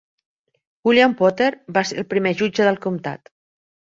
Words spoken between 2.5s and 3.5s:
del comtat.